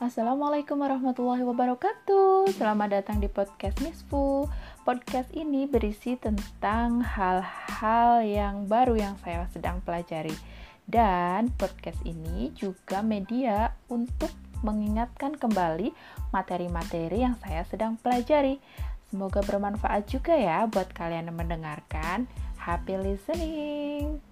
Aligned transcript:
Assalamualaikum 0.00 0.80
warahmatullahi 0.80 1.44
wabarakatuh. 1.44 2.48
Selamat 2.56 2.88
datang 2.88 3.20
di 3.20 3.28
podcast 3.28 3.84
Misfu. 3.84 4.48
Podcast 4.80 5.28
ini 5.36 5.68
berisi 5.68 6.16
tentang 6.16 7.04
hal-hal 7.04 8.24
yang 8.24 8.64
baru 8.64 8.96
yang 8.96 9.20
saya 9.20 9.44
sedang 9.52 9.84
pelajari. 9.84 10.32
Dan 10.88 11.52
podcast 11.52 12.00
ini 12.08 12.48
juga 12.56 13.04
media 13.04 13.76
untuk 13.92 14.32
mengingatkan 14.64 15.36
kembali 15.36 15.92
materi-materi 16.32 17.20
yang 17.20 17.36
saya 17.36 17.68
sedang 17.68 18.00
pelajari. 18.00 18.56
Semoga 19.12 19.44
bermanfaat 19.44 20.08
juga 20.08 20.32
ya 20.32 20.64
buat 20.64 20.96
kalian 20.96 21.28
yang 21.28 21.36
mendengarkan. 21.36 22.24
Happy 22.56 22.96
listening! 22.96 24.29